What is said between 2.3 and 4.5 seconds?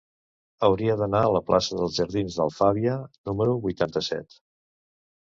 d'Alfàbia número vuitanta-set.